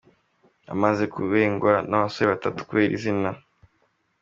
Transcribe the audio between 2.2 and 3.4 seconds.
batatu kubera izina.